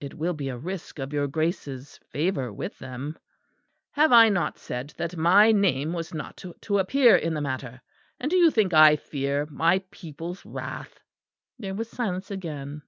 "It 0.00 0.14
will 0.14 0.32
be 0.32 0.48
a 0.48 0.56
risk 0.56 0.98
of 0.98 1.12
your 1.12 1.26
Grace's 1.28 1.98
favour 2.08 2.50
with 2.50 2.78
them." 2.78 3.18
"Have 3.90 4.10
I 4.10 4.30
not 4.30 4.58
said 4.58 4.94
that 4.96 5.18
my 5.18 5.52
name 5.52 5.92
was 5.92 6.14
not 6.14 6.42
to 6.62 6.78
appear 6.78 7.14
in 7.14 7.34
the 7.34 7.42
matter? 7.42 7.82
And 8.18 8.30
do 8.30 8.38
you 8.38 8.50
think 8.50 8.72
I 8.72 8.96
fear 8.96 9.46
my 9.50 9.80
people's 9.90 10.46
wrath?" 10.46 11.00
There 11.58 11.74
was 11.74 11.90
silence 11.90 12.30
again. 12.30 12.84